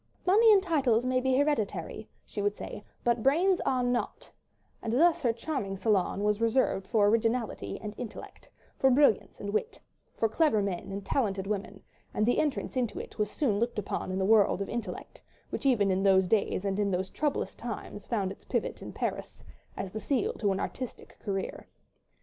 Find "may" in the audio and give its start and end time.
1.05-1.21